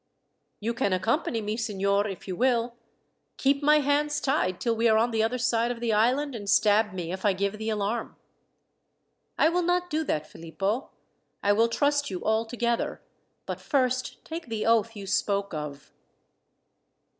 "You 0.59 0.73
can 0.73 0.93
accompany 0.93 1.41
me, 1.41 1.55
signor, 1.55 2.07
if 2.07 2.27
you 2.27 2.35
will. 2.35 2.73
Keep 3.37 3.61
my 3.61 3.81
hands 3.81 4.19
tied 4.19 4.59
till 4.59 4.75
we 4.75 4.87
are 4.87 4.97
on 4.97 5.11
the 5.11 5.21
other 5.21 5.37
side 5.37 5.69
of 5.69 5.79
the 5.79 5.93
island, 5.93 6.33
and 6.33 6.49
stab 6.49 6.91
me 6.91 7.11
if 7.11 7.23
I 7.23 7.33
give 7.33 7.59
the 7.59 7.69
alarm." 7.69 8.15
"I 9.37 9.47
will 9.49 9.61
not 9.61 9.91
do 9.91 10.03
that, 10.05 10.25
Philippo. 10.25 10.89
I 11.43 11.53
will 11.53 11.69
trust 11.69 12.09
you 12.09 12.23
altogether; 12.23 12.99
but 13.45 13.61
first 13.61 14.25
take 14.25 14.47
the 14.47 14.65
oath 14.65 14.95
you 14.95 15.05
spoke 15.05 15.53
of." 15.53 15.93